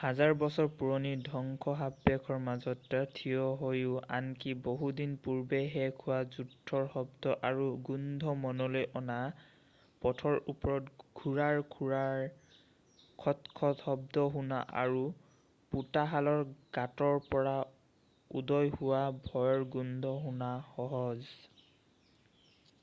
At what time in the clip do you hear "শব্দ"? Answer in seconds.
6.96-7.32, 13.88-14.26